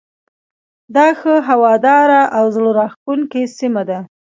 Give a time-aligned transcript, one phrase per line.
[0.95, 3.99] دا ښه هواداره او زړه راکښونکې سیمه ده.